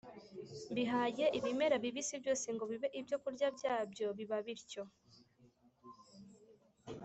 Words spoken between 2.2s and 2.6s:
byose